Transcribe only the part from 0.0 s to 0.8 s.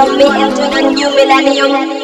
From me entering